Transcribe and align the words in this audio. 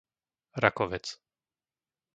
Rakovec 0.63 1.05